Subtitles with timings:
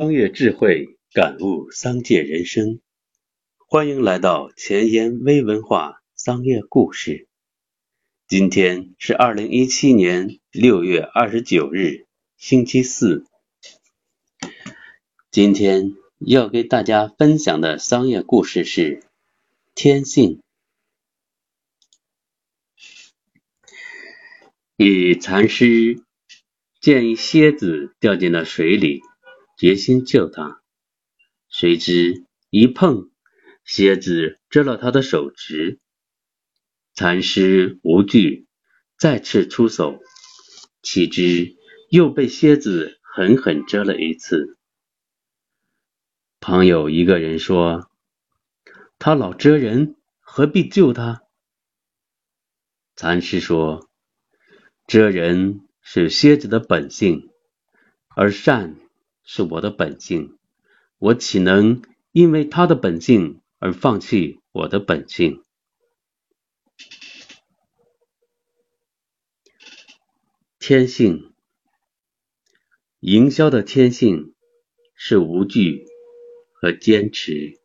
[0.00, 2.78] 商业智慧，感悟商界人生。
[3.56, 7.26] 欢迎来到前沿微文化商业故事。
[8.28, 12.06] 今天是二零一七年六月二十九日，
[12.36, 13.26] 星期四。
[15.32, 19.02] 今天要给大家分享的商业故事是
[19.74, 20.40] 天性。
[24.76, 26.04] 一禅师
[26.80, 29.02] 见一蝎子掉进了水里。
[29.58, 30.62] 决心救他，
[31.48, 33.10] 谁知一碰，
[33.64, 35.80] 蝎子蛰了他的手指。
[36.94, 38.46] 禅师无惧，
[38.96, 39.98] 再次出手，
[40.80, 41.56] 岂知
[41.90, 44.56] 又被蝎子狠狠蛰了一次。
[46.38, 47.90] 旁有一个人说
[49.00, 51.24] ：“他老蛰人，何必救他？”
[52.94, 53.90] 禅师说
[54.86, 57.28] ：“蛰人是蝎子的本性，
[58.14, 58.76] 而善。”
[59.30, 60.38] 是我的本性，
[60.96, 61.82] 我岂能
[62.12, 65.44] 因为他的本性而放弃我的本性？
[70.58, 71.34] 天性，
[73.00, 74.34] 营销的天性
[74.94, 75.84] 是无惧
[76.54, 77.60] 和坚持。